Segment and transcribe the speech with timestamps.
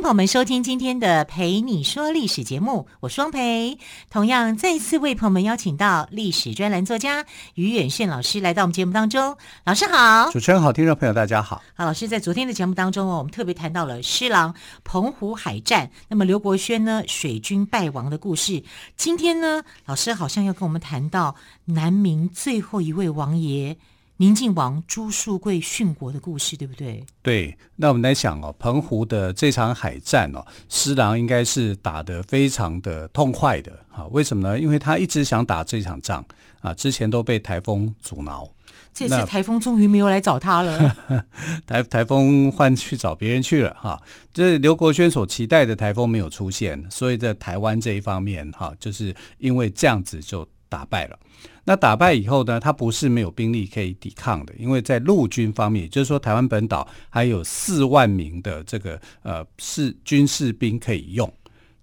[0.00, 3.76] 朋友们收听今天的《陪你说历史》节目，我是汪蓓。
[4.10, 9.36] 同样再次为朋友们邀请到历史专栏作家于远炫老师来到我们节目当中。
[9.64, 11.60] 老师好，主持人好，听众朋友大家好。
[11.74, 18.62] 好，老师在昨天的节目当中哦，我们特别谈到了施琅澎湖海战，那么刘国轩呢水军败亡的故事。
[18.96, 21.34] 今天呢，老师好像要跟我们谈到
[21.64, 23.76] 南明最后一位王爷。
[24.20, 27.06] 宁靖王朱树桂殉国的故事，对不对？
[27.22, 34.04] 对，那我们来想哦，澎湖的这场海战哦，施琅应该是打得非常的痛快的啊。
[34.10, 34.58] 为什么呢？
[34.58, 36.24] 因为他一直想打这场仗
[36.60, 38.48] 啊，之前都被台风阻挠。
[38.92, 40.96] 这次台风终于没有来找他了，
[41.64, 44.02] 台台风换去找别人去了哈。
[44.34, 51.18] 这刘国轩所期待的台风没有出现，所以在台湾这一方面哈，就是因为这样子就打败了。
[51.64, 61.30] 那打败以后呢，他不是没有兵力可以抵抗的，因为在陆军方面，也就是说台湾本岛还有四万名的这个呃士军士兵可以用，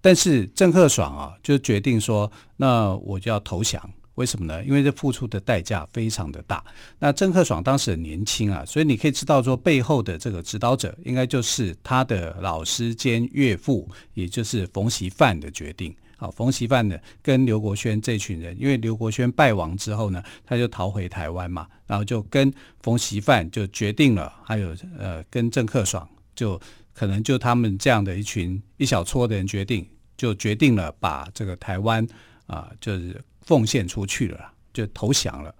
[0.02, 3.80] 但是郑克爽啊就决定说，那我就要投降，
[4.16, 4.64] 为什么呢？
[4.66, 6.64] 因为这付出的代价非常的大。
[6.97, 15.95] 那郑克爽当时很年轻啊，所以你可以知道说背后的这个指导者应该就是他的老师兼岳父，也就是冯锡范的决定。
[16.17, 26.59] 好，冯锡范呢，跟刘国轩这群人，因为刘国轩败亡之后呢，他就逃回台湾嘛，然后就跟冯锡范就决定了，还有呃，跟郑克爽，就
[26.93, 32.08] 可能就他们这样的一群一小撮的人决定，就决定了把这个台湾
[32.48, 35.54] 啊、就是奉献出去了，就投降了。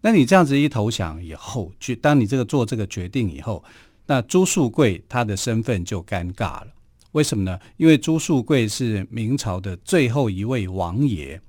[0.00, 3.64] 那你这样子一投降以后，就当你这个做这个决定以后，
[4.06, 6.68] 那朱树贵他的身份就尴尬了。
[7.12, 7.58] 为什么呢？
[7.76, 11.40] 因为朱树贵是明朝的最后一位王爷。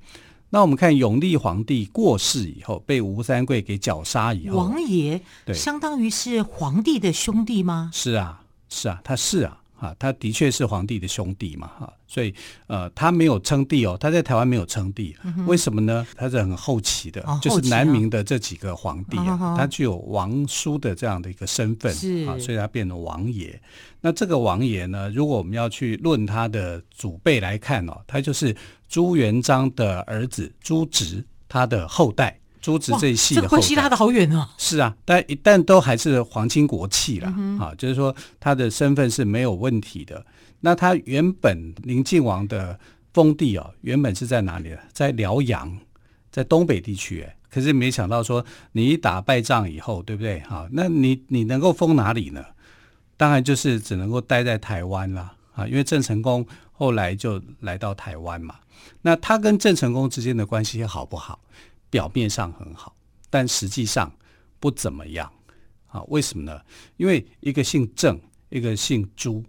[0.51, 7.91] 那我们看永历皇帝过世以后，被吴三桂给绞杀以后，王爷对，相当于是皇帝的兄弟吗？
[7.93, 9.58] 是啊，是啊，他是啊。
[9.79, 12.33] 啊，他的确是皇帝的兄弟嘛，哈，所以
[12.67, 16.05] 呃，他没有称帝哦，他在台湾没有称帝，嗯，为什么呢？
[16.15, 23.59] 他是很后期的，哦，就是南明的这几个皇帝啊，哦，他具有王叔的这样的一个身份，是啊，所以他变成王爷。
[24.01, 28.55] 那这个王爷呢，如果我们要去论他的祖辈来看哦，他就是
[28.87, 32.37] 朱元璋的儿子朱植他的后代。
[32.61, 34.47] 朱子这一系的这关系拉的好远哦。
[34.57, 40.25] 是啊，但一旦都还是皇亲国戚了，嗯，啊，就是说他的身份是没有问题的。
[40.61, 42.77] 那他原本宁靖王的
[43.13, 44.75] 封地哦，原本是在哪里？
[44.91, 45.77] 在辽阳，
[46.31, 47.21] 在东北地区。
[47.21, 50.41] 哎，可是没想到说你一打败仗以后，对不对？
[50.41, 52.43] 哈，那你你能够封哪里呢？
[53.15, 58.55] 当然就是只能够待在台湾了啊，因为郑成功后来就来到台湾嘛。
[59.01, 61.39] 那他跟郑成功之间的关系好不好？
[61.89, 62.95] 表面上很好，
[63.29, 64.11] 但实际上
[64.59, 65.31] 不怎么样
[65.87, 66.01] 啊？
[66.07, 66.61] 为什么呢？
[66.97, 68.19] 因为一个姓郑，
[68.49, 69.43] 一个姓朱。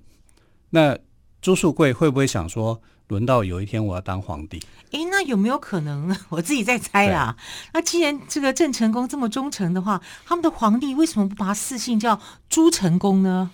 [0.71, 0.97] 那
[1.41, 4.61] 朱树贵会不会想说，轮到有一天我要当皇帝？
[4.93, 6.17] 诶，那有没有可能？
[6.31, 7.37] 我自己在猜啦。
[7.73, 13.51] 那既然这个郑成功这么忠诚的话，他们的皇帝为什么不把他赐姓叫朱成功呢？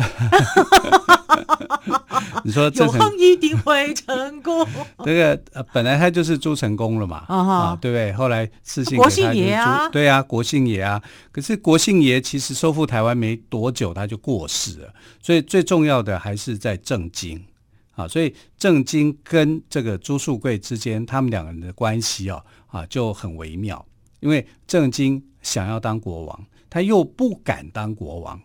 [2.42, 4.66] 你说这成一定会成功。
[5.04, 8.12] 这个呃，本来他就是朱成功了嘛，啊，啊，对不对？
[8.12, 11.00] 后来赐姓国姓爷啊，对啊，国姓爷啊。
[11.30, 17.42] 可是国姓爷其实收复台湾没多久他就过世了，所以最重要的还是在郑经
[17.92, 18.08] 啊。
[18.08, 23.84] 所以郑经跟这个朱树贵之间，他们两个人的关系哦啊就很微妙，
[24.20, 28.40] 因为郑经想要当国王，他又不敢当国王。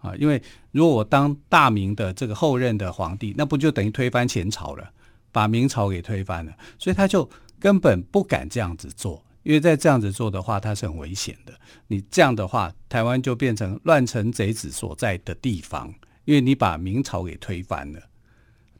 [0.00, 0.40] 啊，因为
[0.70, 4.90] 如果我当大明的这个后任的皇帝，那不就等于推翻前朝了，
[5.32, 7.28] 把明朝给推翻了，所以他就
[7.58, 11.52] 根本不敢这样子做，因为在这样子做的话，他是很危险的。
[11.88, 15.92] 你这样的话，台湾就变成乱臣贼子所在的地方，
[16.24, 18.00] 因为你把明朝给推翻了，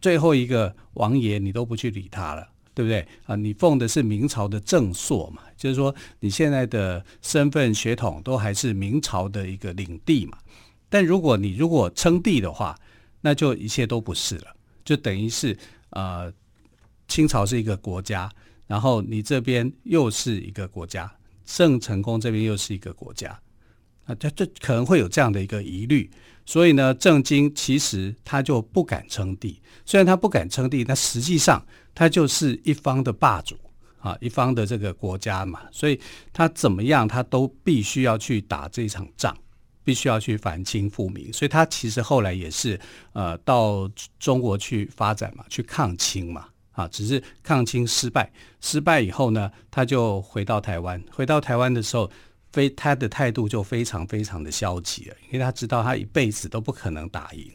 [0.00, 3.04] 最后一个王爷你都不去理他了，对不对？
[3.26, 10.38] 啊，你奉的是明朝的正朔嘛，就是说你现在的身份血统都还是明朝的一个领地嘛。
[10.88, 12.78] 但如果你如果称帝的话，
[13.20, 15.56] 那就一切都不是了，就等于是
[15.90, 16.32] 呃，
[17.08, 18.30] 清朝是一个国家，
[18.66, 21.10] 然后你这边又是一个国家，
[21.44, 23.38] 郑成功这边又是一个国家，
[24.04, 26.08] 啊，这这可能会有这样的一个疑虑，
[26.46, 31.64] 所以呢，郑经其实他就不敢称帝，虽然他不敢称帝，但实际上
[31.94, 33.56] 他就是一方的霸主
[33.98, 35.98] 啊，一方的这个国家嘛，所以
[36.32, 39.36] 他怎么样，他都必须要去打这场仗，
[39.88, 41.32] 必须要去反清复明。
[41.32, 42.78] 所以他其实后来也是
[43.14, 43.90] 呃到
[44.20, 48.30] 中国去发展嘛，去抗清嘛，啊，只是抗清失败，
[48.60, 51.02] 失败以后呢，他就回到台湾。
[51.10, 52.10] 回到台湾的时候，
[52.52, 57.50] 非他的态度就非常非常的消极了，因为他知道他一辈子都不可能打赢，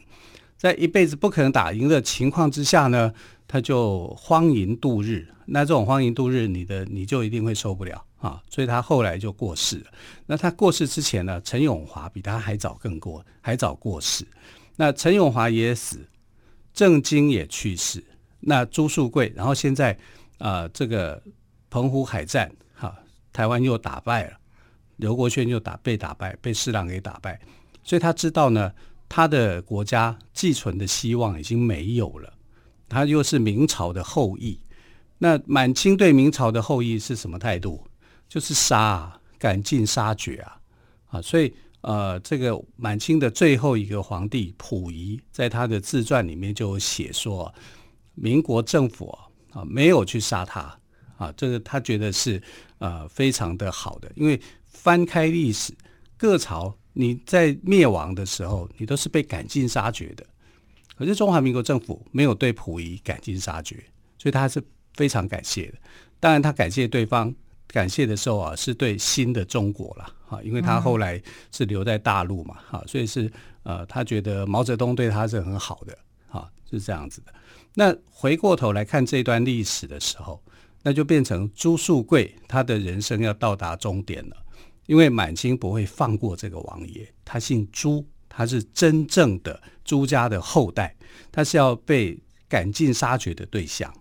[0.56, 3.14] 在一辈子不可能打赢的情况之下呢，
[3.46, 5.28] 他就荒淫度日。
[5.46, 8.42] 那这种荒淫度日，你的你就一定会受不了啊！
[8.48, 9.92] 所以他后来就过世了。
[10.24, 14.26] 那他过世之前呢，陈永华比他还早更过，还早过世。
[14.76, 16.08] 那陈永华也死，
[16.72, 18.02] 郑经也去世。
[18.40, 19.92] 那朱树贵，然后现在
[20.38, 21.22] 啊、呃，这个
[21.68, 22.96] 澎湖海战，哈、
[23.30, 24.38] 台湾又打败了，
[24.96, 27.38] 刘国轩又打被打败，被施琅给打败。
[27.82, 28.72] 所以他知道呢，
[29.06, 32.32] 他的国家寄存的希望已经没有了。
[32.88, 34.58] 他又是明朝的后裔。
[35.18, 37.86] 那满清对明朝的后裔是什么态度？
[38.34, 40.60] 就是杀啊，赶尽杀绝啊，
[41.06, 47.54] 啊，所以呃，这个满清的最后一个皇帝溥仪，在他的自传里面就写说，
[48.16, 49.16] 民国政府
[49.52, 50.62] 啊没有去杀他。
[51.16, 52.42] 啊，这个他觉得是
[52.78, 55.72] 呃非常的好的，因为翻开历史，
[56.16, 60.26] 各朝你在灭亡的时候，你都是被赶尽杀绝的，
[60.98, 63.76] 可是中华民国政府没有对溥仪赶尽杀绝，
[64.18, 64.60] 所以他是。
[64.96, 65.78] 非常感谢的，
[66.20, 67.34] 当然他感谢对方，
[67.74, 73.28] 感谢的时候啊，是对新的中国了哈，因为他后来是留在大陆嘛，哈，所以是
[73.64, 75.98] 呃，他觉得毛泽东对他是很好的，
[76.28, 77.34] 哈，是这样子的。
[77.74, 80.40] 那回过头来看这段历史的时候，
[80.84, 84.36] 那就变成朱树贵他的人生要到达终点了，
[84.86, 90.94] 因为满清不会放过这个王爷，他姓朱，他是真正的朱家的后代，
[91.32, 92.16] 他是要被
[92.48, 93.92] 赶尽杀绝的对象。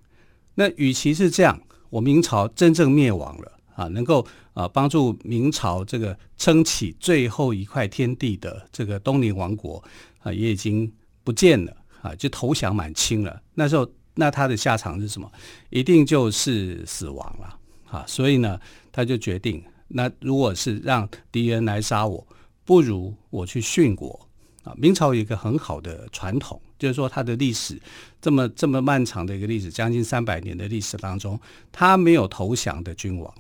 [0.54, 1.60] 那与其是这样，
[1.90, 9.84] 我明朝真正灭亡了啊，能够啊帮助明朝这个撑起最后一块天地的这个东宁王国
[10.20, 10.92] 啊，也已经
[11.24, 13.42] 不见了啊，就投降满清了。
[13.56, 15.32] 那时候，那他的下场是什么？
[15.70, 17.60] 一定就是死亡了
[17.90, 18.06] 啊！
[18.08, 18.60] 所以呢，
[18.92, 22.26] 他就决定，那如果是让敌人来杀我，
[22.66, 24.28] 不如我去殉国
[24.64, 24.74] 啊。
[24.78, 26.62] 明朝有一个很好的传统。
[26.80, 27.82] 就是说，他的历史
[28.22, 31.40] 这么这么漫长的一个历史，将近三百年的历史当中，
[31.72, 33.34] 他没有投降的君王。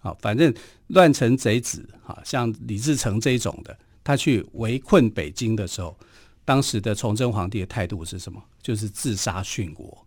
[0.00, 0.52] 好，反正
[0.88, 5.96] 乱臣贼子，啊，像李自成这种的，他去围困北京的时候，
[6.44, 8.42] 当时的崇祯皇帝的态度是什么？
[8.62, 10.06] 就是自杀殉国。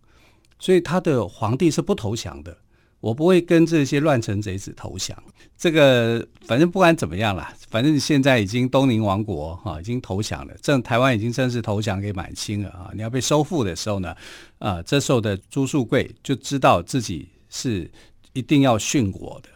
[0.60, 2.58] 所以他的皇帝是不投降的。
[3.00, 5.18] 我不会跟这些乱臣贼子投降。
[5.58, 12.92] 这个反正不管怎么样啦，反正现在已经东宁王国哈、啊、已经投降了，正台湾已经正式投降给满清了啊！
[12.94, 14.16] 你要被收复的时候呢，
[14.60, 17.90] 啊，这时候的朱树贵就知道自己是
[18.34, 19.50] 一定要殉国的，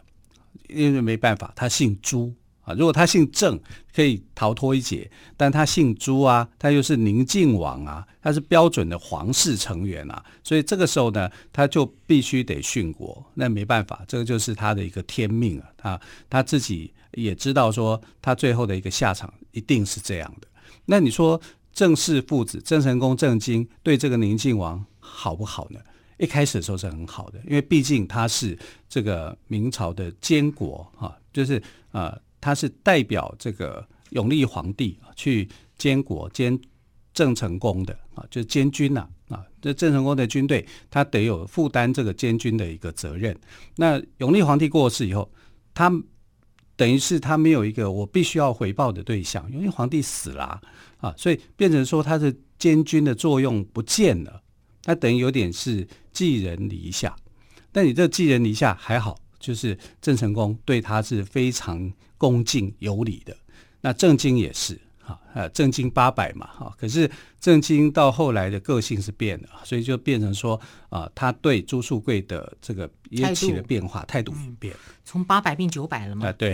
[0.69, 2.33] 因为没办法，他姓朱。
[2.61, 3.59] 啊，如果他姓郑，
[3.93, 5.07] 可以逃脱一劫，
[5.37, 13.23] 但他姓朱啊，他又是宁靖王啊，他是标准的皇室成员啊，所以这个时候呢，他就必须得殉国。
[13.35, 15.69] 那没办法，这个就是他的一个天命啊。
[15.77, 20.47] 他他自己也知道说，他最后的一个下场一定是这样的。
[20.87, 21.39] 那你说
[21.71, 25.79] 郑氏父子，郑成功、郑经对这个宁靖王好不好呢？
[26.17, 28.57] 一开始的时候是很好的，因为毕竟他是
[28.87, 32.17] 这个明朝的监国啊，就是呃。
[32.41, 36.55] 他是代表这个永历皇帝去监国监
[37.11, 43.35] 郑成功的啊，就监军呐啊，这郑成功的军队他得有负担这个监军的一个责任。
[43.75, 45.27] 那永历皇帝过世以后，
[45.73, 45.91] 他
[46.75, 50.61] 等于是他没有一个我必须要回报的对象，因为皇帝死了啊，
[50.97, 54.39] 啊，所以变成说他的监军的作用不见了，
[54.85, 57.15] 那等于有点是寄人篱下。
[57.71, 59.19] 但你这寄人篱下还好。
[59.37, 63.37] 就是郑成功对他是非常恭敬有礼的，
[63.81, 67.09] 那郑经也是哈，呃，正经八百嘛哈，可是
[67.39, 70.59] 正经到后来的个性是变了，所以就变成说
[70.89, 76.27] 啊，他对朱树贵的这个也起了变化，态度变，从八百变九百了嘛？
[76.27, 76.53] 啊，对，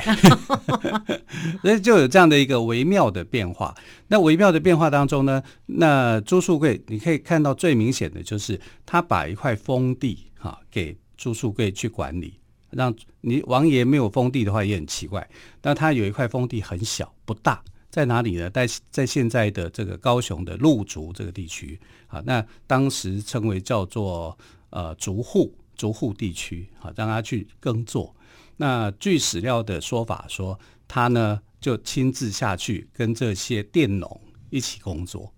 [1.64, 3.74] 所以就有这样的一个微妙的变化。
[4.10, 12.38] 那微妙的变化当中呢，那朱树贵你可以看到最明显的就是他把一块封地哈给朱树贵去管理。
[12.72, 15.30] 让你王爷没有封地的话也很奇怪，
[15.60, 17.62] 但他有一块封地很小不大，
[17.92, 18.50] 在哪里呢？
[18.50, 24.36] 在在现在的这个高雄的鹿竹这个地区啊，那当时称为叫做
[24.70, 28.16] 呃竹户竹户地区啊，让他去耕作。
[28.56, 30.58] 那据史料的说法说，
[30.88, 35.34] 他呢就亲自下去跟这些佃农一起工作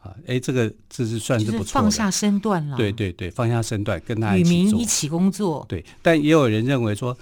[0.00, 2.76] 啊，哎，这个这是算是不错的，放下身段了。
[2.76, 5.64] 对对对，放下身段跟他与民一起工作。
[5.68, 7.16] 对，但也有人认为说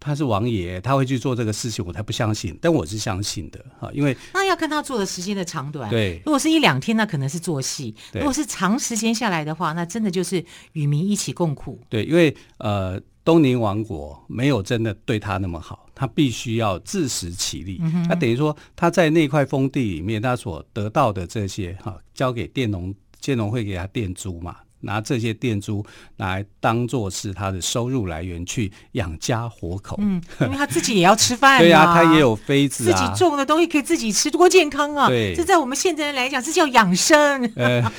[0.00, 2.56] 他是王爷，他会去做这个事情，我才不相信。
[2.60, 5.90] 但我是相信的哈，因为那要看他做的时间的长短。
[5.90, 11.80] 对，如果是一两天，那可能是做戏；如果是长时间下来的话，那真的就是与民一起共苦。
[11.88, 15.86] 对，因为呃，东宁王国没有真的对他那么好。
[15.94, 24.58] 他必须要自食其力，那、嗯、等于说他在那块封地里面，他所得到的这些哈，交给佃农，佃农会给他佃租嘛。
[24.80, 25.84] 拿这些店租
[26.16, 35.08] 来当做是他的收入来源去养家活口，嗯， 因为他自己也要吃饭，对啊，他也有妃子、啊，自己种的东西可以自己吃，多健康啊！
[35.08, 37.18] 对，这在我们现在人来讲，这叫养生。
[37.56, 37.92] 呃，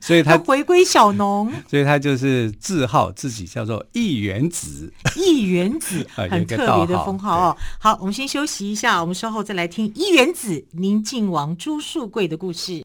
[0.00, 7.56] 所以他 回归小农，所以他就是自号自己叫做一元子，一元子很特别的封号哦。
[7.78, 12.84] 好，我们先休息一下，我们稍后再来听一元子宁靖王朱树贵的故事。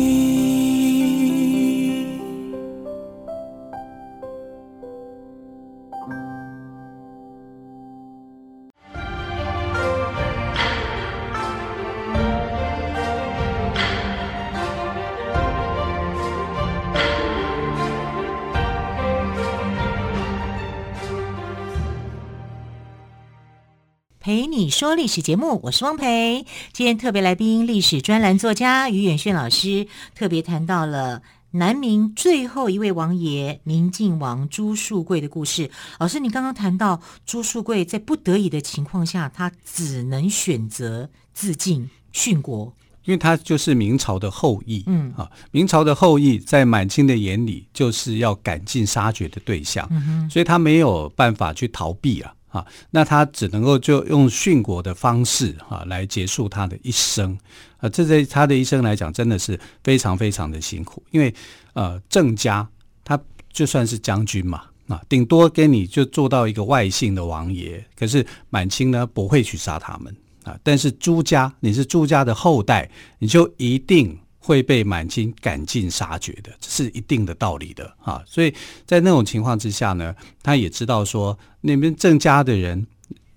[24.31, 26.45] 蓓你说历史节目，我是汪培。
[26.71, 31.21] 今天特别来宾，历史专栏作家于远炫老师，特别谈到了
[31.51, 35.69] 南明最后一位王爷宁靖王朱树贵的故事。
[35.99, 42.73] 老师，你刚刚谈到朱树贵在不得已的情况下，他只能选择自尽殉国，
[43.03, 44.81] 因为他就是明朝的后裔。
[44.87, 52.33] 嗯啊，明朝的后裔在满清的眼里就是要赶尽杀绝的对象，嗯，所以他没有办法去逃避啊。
[52.51, 57.37] 啊，那他只能够就用殉国的方式啊来结束他的一生
[57.77, 61.33] 啊，这在他的一生来讲真的是非常非常的辛苦，因为
[61.73, 62.67] 呃郑家
[63.03, 63.19] 他
[63.51, 72.89] 就算是将军嘛啊，顶多跟你就做到一个外姓的王爷，可是满清呢不会去杀他们啊，但是朱家你是朱家的后代，
[73.19, 74.17] 你就一定。
[74.43, 78.23] 会被满清赶尽杀绝的，这是一定的道理的啊！
[78.25, 78.51] 所以
[78.87, 82.85] 在那种情况之下呢，他也知道说那边郑家的人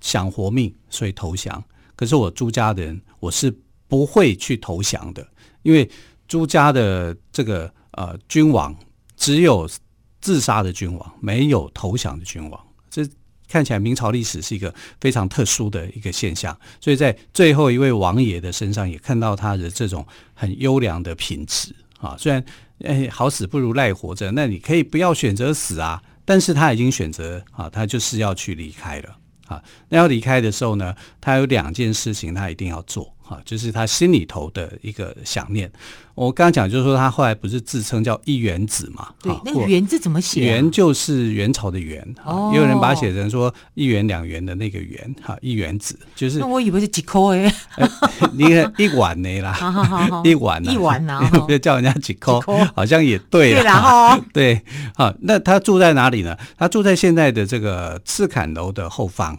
[0.00, 1.62] 想活命，所以投降。
[1.94, 3.54] 可是我朱家的人，我是
[3.86, 5.24] 不会去投降的，
[5.62, 5.88] 因为
[6.26, 8.74] 朱家的这个呃君王
[9.14, 9.68] 只有
[10.22, 12.66] 自杀的君王，没有投降的君王。
[13.54, 22.16] 看起来明朝历史是一个非常特殊的一个现象，所以在最后一位王爷的身上也看到他的这种很优良的品质啊。
[22.18, 22.44] 虽然
[22.82, 29.62] 哎，好死不如赖活着，那你可以不要选择死啊，但是他已经选择啊，他就是要去离开了啊。
[29.88, 35.70] 那要离开的时候呢，他有两件事情他一定要做啊，就是他心里头的一个想念。
[36.14, 39.08] 我刚刚讲就是说，他后来不是自称叫一元子嘛？
[39.20, 40.44] 对，那个元字怎么写？
[40.44, 46.38] 元就是元朝的元，哦，也有人把它写成说一元两元的那个元，哈，一元子就是。
[46.38, 47.52] 那我以为是几颗诶，
[48.32, 52.40] 你看一碗呢啦，好好好， 一碗一碗啊，别叫人家几颗，
[52.76, 54.20] 好像也对啦哈。
[54.32, 54.62] 对，
[54.94, 56.36] 好，那他住在哪里呢？
[56.56, 59.36] 他住在现在的这个赤坎楼的后方。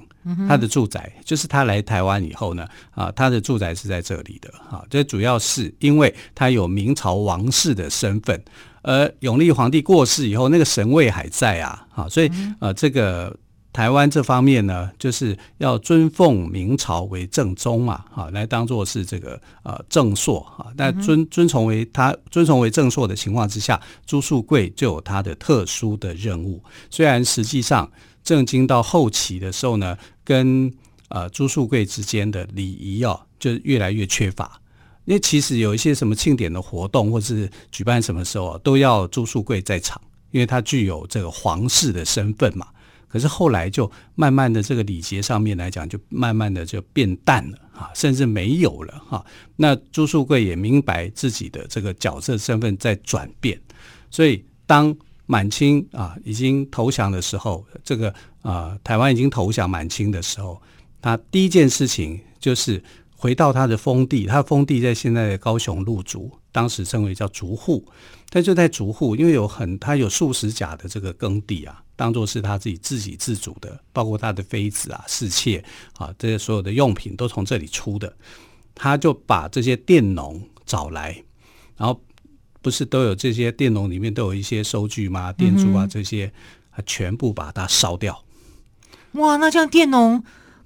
[0.47, 8.43] 他的住宅就是他来台湾以后呢，啊，他的住宅是在这里的，啊，这主要是因为他有明朝王室的身份，
[8.81, 13.35] 而永历皇帝过世以后，那个神位还在啊，啊，所以呃，这个
[13.71, 27.87] 台湾这方面呢，就是要尊奉明朝为正宗嘛，啊，来当做是这个呃正朔啊，那尊尊崇为他尊崇为正朔的情况之下，朱树贵就有他的特殊的任务，虽然实际上。
[28.25, 30.73] 正经到后期的时候呢，跟
[31.09, 34.59] 呃朱树贵之间的礼仪哦，就越来越缺乏。
[35.05, 40.01] 因为其实有一些什么庆典的活动，或是举办什么时候啊，都要朱树贵在场，
[40.31, 42.67] 因为他具有这个皇室的身份嘛。
[43.07, 49.23] 可是后来就慢慢的这个礼节上面来讲，就慢慢的就变淡了啊，甚至没有了哈。
[49.55, 53.61] 那朱树贵也明白自己的这个角色身份在转变，
[54.09, 54.93] 所以当。
[55.25, 60.61] 满清啊，已经投降的时候，这个啊，台湾已经投降满清的时候，
[61.01, 62.83] 他第一件事情就是
[63.15, 67.85] 回到他的封地，他封地在现在的高雄鹿竹，当时称为叫竹户，
[68.29, 75.63] 但就在竹户，因为有很他有数十甲的这个耕地啊，当做是他自己自给自足的，包括他的妃子啊、侍妾
[75.97, 78.15] 啊，这些所有的用品都从这里出的，
[78.75, 81.23] 他就把这些佃农找来，
[81.77, 81.99] 然后
[82.65, 85.31] 不是都有这些电农里面都有一些收据吗？
[85.33, 86.33] 佃主啊这些，
[86.75, 88.23] 他全部把它烧掉。
[89.11, 90.23] 哇，那这样电农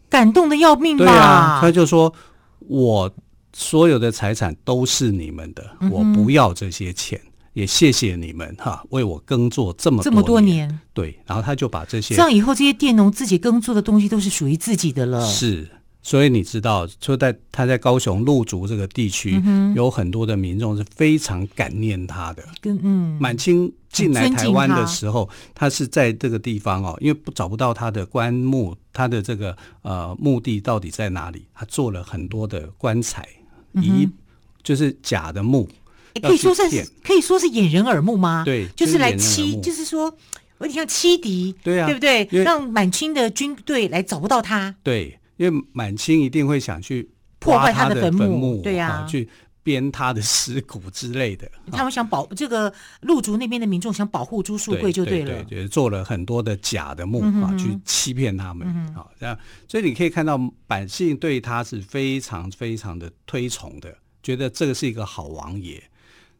[0.08, 1.04] 感动的要命吧？
[1.04, 2.14] 对啊，他就说
[2.70, 3.14] ：“我
[3.52, 7.20] 所有的财产都是你们的，嗯、我不要这些钱，
[7.52, 15.26] 也谢谢你们哈，为我耕作这么这么多年。”对，然后他就把这些这样以后这些佃农自己耕作的东西都是属于自己的了。
[15.26, 15.68] 是。
[16.02, 22.44] 所以你知道，就在他在高雄鹿竹这个地区，嗯，有很多的民众是非常感念他的。
[22.62, 31.46] 跟嗯，满清进来台湾的时候他，他是在这个地方哦，因为不找不到他的棺木，他的这个呃墓地到底在哪里？
[31.54, 33.28] 他做了很多的棺材，
[33.74, 34.14] 一、嗯、
[34.64, 35.68] 就是假的墓，
[36.22, 38.44] 可以说是可以说是掩人耳目吗？
[38.46, 40.06] 对，就是来欺，就是、就是说
[40.60, 42.28] 有点像欺敌，对啊，对不对？
[42.44, 45.20] 让满清的军队来找不到他，对。
[45.40, 49.28] 因为满清一定会想去破坏他的坟墓，对呀、啊，去
[49.64, 51.50] 编他的尸骨之类的。
[51.72, 59.40] 他们想保这个鹿竹那边的民众想保护朱树贵就对了，对，做了很多的假的墓啊、嗯，去欺骗他们啊，这样。
[59.66, 65.82] 所以你可以看到百姓对他是非常非常的推崇的，觉得这个是一个好王爷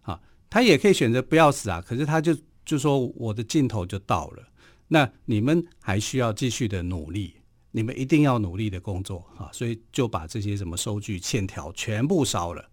[0.02, 0.20] 啊。
[0.50, 4.44] 他也可以选择不要死啊，可是他就就说我的尽头就到了，
[4.90, 7.34] 那你们还需要继续的努力。
[7.80, 9.50] 你们一定要努力的工作啊！
[9.54, 12.70] 所以就把这些什么收据、欠条全部烧了。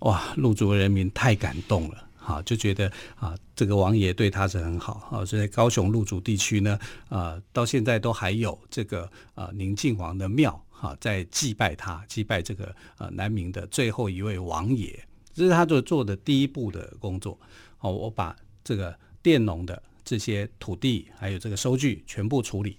[0.00, 5.24] 哇，鹿族人民太感动了，哈，就觉得啊，这个王爷对他是很好啊。
[5.24, 12.66] 所以高雄鹿族地区呢，啊，到现在都还有这个啊宁靖王的庙哈，在祭拜他，祭拜这个
[12.98, 15.02] 啊南明的最后一位王爷。
[15.32, 17.40] 这是他做做的第一步的工作。
[17.78, 22.76] 哦，我把这个佃农的这些土地还有这个收据全部处理。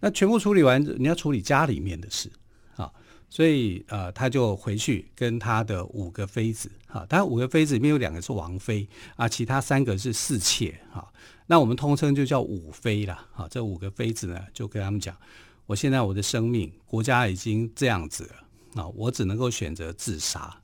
[0.00, 2.32] 那全部处理完，你要处理家里面的事
[2.76, 2.90] 啊，
[3.28, 11.06] 所以呃，他就回去跟他的五个妃子啊，他五个妃子里面有两个是王妃啊，其他三个是侍妾啊，
[11.46, 13.46] 那我们通称就叫五妃了啊。
[13.50, 15.14] 这五个妃子呢，就跟他们讲，
[15.66, 20.56] 我现在我的生命，国家已经这样子了啊，我只能够选择自杀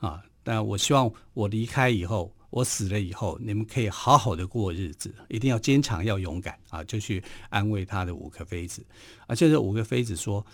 [0.00, 2.30] 啊，但我希望我离开以后。
[2.50, 6.82] 我死了以后，你们可以好好的过日子，一定要坚强，要勇敢啊！
[6.84, 8.84] 就去安慰他的五个妃子，
[9.26, 10.46] 而且这五个妃子说：“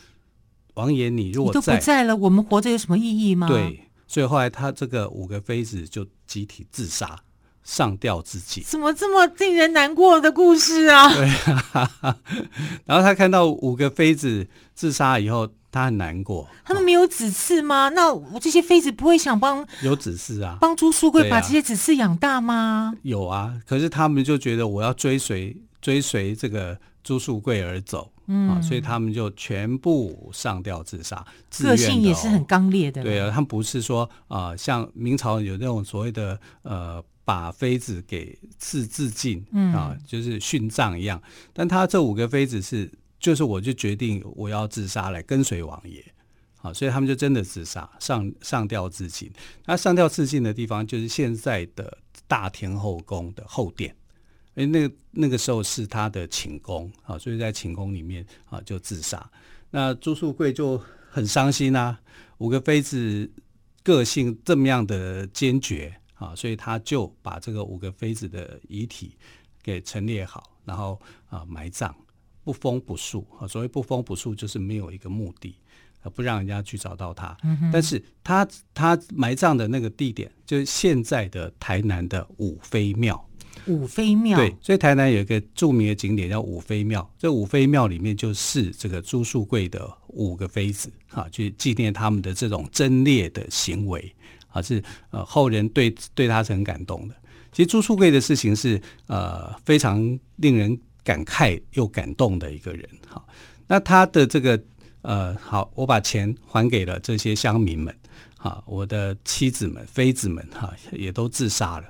[0.74, 7.20] 王爷，你如果在都不在了，我们活着有什么意义吗？”对，所以后来他这个五个妃子就集体自杀，
[7.62, 8.64] 上吊自尽。
[8.64, 11.12] 怎么这么令人难过的故事啊？
[11.12, 11.28] 对
[11.72, 12.18] 啊，
[12.86, 15.48] 然后他看到五个妃子自杀以后。
[15.72, 17.88] 他很难过，他们没有子嗣吗？
[17.88, 22.92] 那我这些妃子不会想帮有子嗣啊，帮朱树贵把这些子嗣养大吗？
[23.00, 31.24] 有啊，可是他们就觉得我要追随追随这个朱树贵而走，嗯啊，所以他们就全部上吊自杀，
[31.62, 33.02] 个性也是很刚烈的。
[33.02, 41.22] 对啊，他们不是说啊，呃，像明朝有那种所谓的呃，把妃子给赐自尽，嗯啊，就是殉葬一样，
[41.54, 42.90] 但他这五个妃子是。
[43.22, 46.04] 就是我就决定我要自杀来跟随王爷，
[46.56, 49.32] 好，所以他们就真的自杀，上上吊自尽。
[49.64, 53.94] 那上吊自尽的地方就是现在的大天后宫的后殿，
[54.56, 59.30] 哎，那个那个时候是他的寝宫啊，所以在寝宫里面啊就自杀。
[59.70, 60.76] 那朱树贵就
[61.08, 61.96] 很伤心啊，
[62.38, 63.30] 五个妃子
[63.84, 69.16] 个性这么样的坚决啊，所以他就把这个五个妃子的遗体
[69.62, 71.94] 给陈列好，然后啊埋葬。
[72.44, 75.54] 不封不树啊，所谓不封不树，就是没有一个目的，
[76.02, 77.36] 啊，不让人家去找到他。
[77.44, 83.28] 嗯、但是他他埋葬的那个地点，就是现在的台南的五妃庙。
[83.66, 87.08] 五妃庙对，所以台南有一个著名的景点叫五妃庙。
[87.16, 94.12] 这五妃庙里面就是这个朱树贵的五个妃子啊，去纪念他们的这种贞烈的行为
[94.48, 97.14] 啊，是呃后人对对他是很感动的。
[97.52, 100.76] 其实朱树贵的事情是呃非常令人。
[101.04, 103.26] 感慨又感动的一个人，好，
[103.66, 104.60] 那他的这个
[105.02, 107.94] 呃，好，我把钱还给了这些乡民们，
[108.38, 111.86] 好，我的妻子们、妃子们，哈，也都自杀了。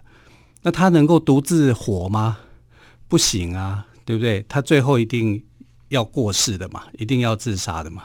[0.62, 2.38] 那他能够独自活吗？
[3.08, 4.44] 不行啊，对不对？
[4.48, 5.42] 他最后一定
[5.88, 8.04] 要过世的嘛，一定要自杀的嘛。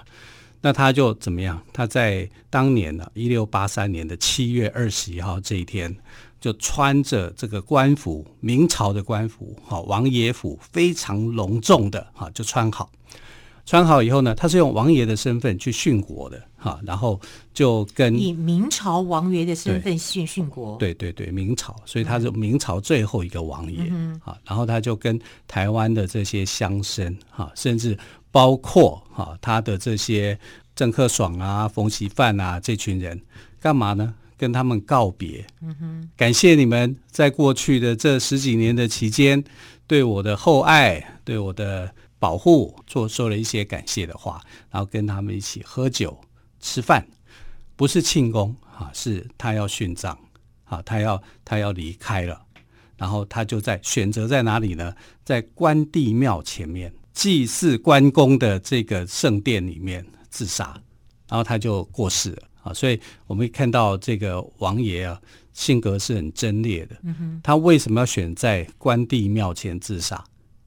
[0.59, 1.61] 那他就怎么样？
[1.71, 5.95] 他在当年呢，一六八三年的七月二十一号这一天。
[6.39, 12.89] 就穿着这个官服，明朝的官服，哈，王爷服非常隆重的哈，就穿好，
[13.65, 17.19] 穿好以后呢，他是用王爷的身份去殉国的哈，然后
[17.53, 24.21] 就跟以明朝王爷的身份殉殉国，对对对，明朝，所以他是明朝最后一个王爷啊、嗯。
[24.45, 27.97] 然后他就跟台湾的这些乡绅哈，甚至
[28.31, 30.39] 包括哈他的这些
[30.75, 33.19] 郑克爽啊、冯锡范啊这群人，
[33.59, 34.13] 干嘛呢？
[34.37, 39.43] 跟他们告别，嗯哼，感谢你们在过去的这十几年的期间
[39.87, 41.91] 对我的厚爱，对我的。
[42.19, 46.19] 保护做说了一些感谢的话，然后跟他们一起喝酒
[46.59, 47.07] 吃饭，
[47.75, 50.17] 不是庆功啊，是他要殉葬
[50.63, 52.41] 啊，他要他要离开了，
[52.97, 54.91] 然后他就在选择在哪里呢？
[55.23, 60.73] 在关帝庙前面祭祀关公的这个圣殿里面自杀，
[61.29, 62.73] 然后他就过世了啊。
[62.73, 65.19] 所以我们看到这个王爷啊，
[65.53, 66.95] 性格是很贞烈的。
[67.03, 70.23] 嗯哼，他为什么要选在关帝庙前自杀？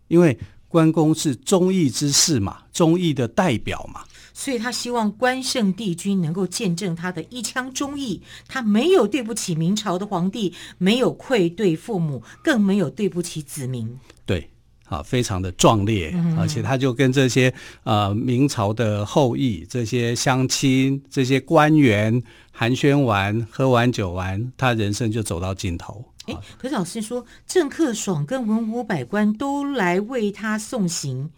[0.08, 0.36] 因为
[0.66, 13.98] 关公是忠义之士嘛，忠义的代表嘛，所以他希望关圣帝君能够见证他的一腔忠义，他没有对不起明朝的皇帝，没有愧对父母，更没有对不起子民。
[14.24, 14.48] 对，
[14.90, 26.04] 啊，非常的壮烈，嗯、而且他就跟这些呃明朝的后裔、这些乡亲、这些官员寒暄完、喝完酒完，他人生就走到尽头。
[26.26, 31.30] 哎，可是老师说，郑克爽跟文武百官都来为他送行，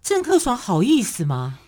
[0.00, 1.58] 郑克爽好意思吗？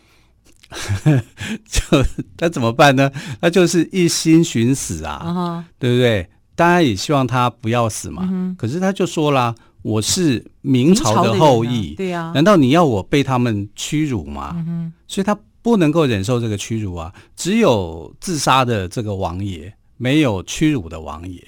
[1.68, 2.04] 就
[2.36, 3.10] 他怎么办呢？
[3.40, 5.64] 他就是一心寻死啊，uh -huh.
[5.78, 6.28] 对不对？
[6.56, 8.22] 大家也希望他不要死嘛。
[8.24, 8.56] Uh -huh.
[8.56, 9.54] 可是他就说啦
[9.86, 14.92] ：“我是明朝的后裔，对呀，难道你要我被他们屈辱吗？” uh.
[15.06, 17.14] 所以他不能够忍受这个屈辱啊。
[17.36, 21.40] 只有自杀的这个王爷，没有屈辱的王爷，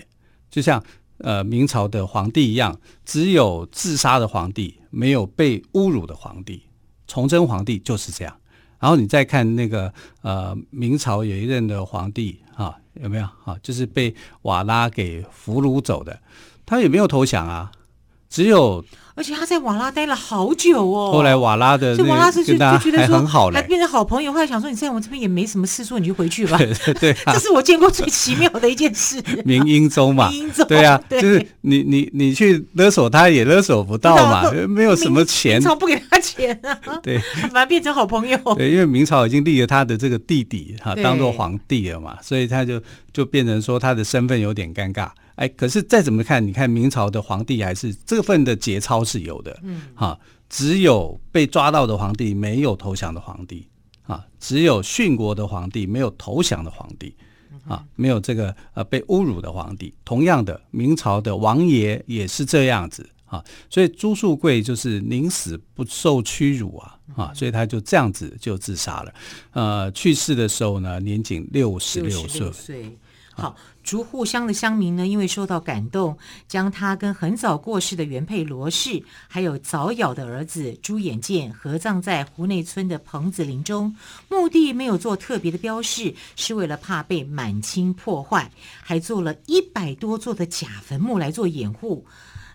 [0.51, 0.83] 就像。
[1.21, 6.63] 呃，明朝的皇帝一样，只有自杀的皇帝，没有被侮辱的皇帝。
[7.09, 8.33] 崇祯皇帝就是这样。
[8.79, 12.73] 然后你再看那个呃，明朝有一任的皇帝啊，
[13.03, 13.57] 有没有啊？
[13.65, 16.17] 就是被瓦剌给俘虏走的，
[16.65, 17.73] 他也没有投降啊，
[18.31, 18.85] 只有。
[19.15, 21.11] 而且他在瓦拉待了好久哦。
[21.13, 24.33] 后来瓦拉的那个瓦拉是就觉得说很好，还变成好朋友。
[24.33, 26.57] 后来想说，你在我们这边也没什么事，做你就回去吧。
[26.63, 29.21] 对，对 啊、这是我见过最奇妙的一件事。
[29.45, 35.55] 明英宗嘛，明英宗对啊对，就是你你你去勒索他也勒索不到嘛，没有什么钱。
[35.55, 36.79] 明朝不给他钱啊。
[37.03, 37.19] 对，
[37.51, 38.39] 反而变成好朋友。
[38.55, 42.81] 对，因为明朝已经立了他的这个弟弟哈当做皇帝了嘛，所以他就
[43.13, 45.09] 就变成说他的身份有点尴尬。
[45.39, 50.19] 哎，可是再怎么看，你看明朝的皇帝还是这份的节操是有的，嗯，哈，
[50.51, 53.65] 只有被抓到的皇帝，没有投降的皇帝，
[54.03, 57.15] 啊，只有殉国的皇帝，没有投降的皇帝，
[57.69, 59.95] 啊，没有这个呃被侮辱的皇帝。
[60.05, 69.15] 同样的，明朝的王爷也是这样子，啊，所以朱树贵就是宁死不受屈辱啊，啊，所以他就这样子就自杀了，
[69.53, 72.99] 呃，去世的时候呢，年仅六十六岁。
[73.31, 73.55] 好，
[73.89, 83.97] 竹户乡的乡民呢，因为受到感动，将他跟很早过世的原配罗氏，还有早夭的儿子朱眼见合葬在湖内村的彭子林中。
[84.29, 88.51] 墓地没有做特别的标示，是为了怕被满清破坏，
[88.83, 92.05] 还做了一百多座的假坟墓来做掩护。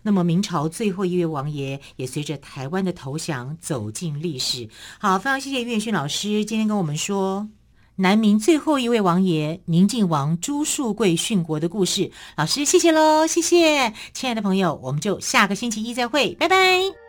[0.03, 4.69] 那么，明朝最后一位王爷也随着台湾的投降走进历史。
[4.99, 7.49] 好，非常谢谢岳勋老师今天跟我们说。
[7.97, 17.02] 南明最后一位王爷宁靖王朱树桂殉国的故事，老师谢谢喽，谢谢，亲爱的朋友，我们就下个星期一再会，拜拜。